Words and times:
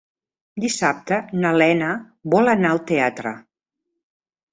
Dissabte 0.61 1.19
na 1.43 1.51
Lena 1.61 1.89
vol 2.35 2.49
anar 2.55 2.71
al 2.71 2.81
teatre. 2.93 3.35